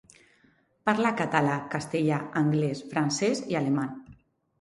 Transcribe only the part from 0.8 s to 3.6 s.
Parla català, castellà, anglès, francès i